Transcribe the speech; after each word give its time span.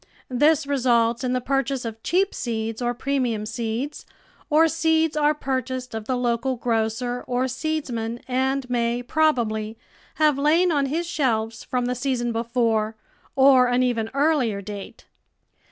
This 0.31 0.65
results 0.65 1.23
in 1.23 1.33
the 1.33 1.39
purchase 1.41 1.85
of 1.85 2.01
cheap 2.01 2.33
seeds 2.33 2.81
or 2.81 2.95
premium 2.95 3.45
seeds, 3.45 4.03
or 4.49 4.67
seeds 4.67 5.15
are 5.15 5.35
purchased 5.35 5.93
of 5.93 6.05
the 6.05 6.17
local 6.17 6.55
grocer 6.55 7.23
or 7.27 7.45
seedsman 7.47 8.19
and 8.27 8.67
may, 8.67 9.03
probably, 9.03 9.77
have 10.15 10.39
lain 10.39 10.71
on 10.71 10.87
his 10.87 11.05
shelves 11.05 11.63
from 11.63 11.85
the 11.85 11.93
season 11.93 12.31
before 12.31 12.95
or 13.35 13.67
an 13.67 13.83
even 13.83 14.09
earlier 14.15 14.59
date. 14.59 15.05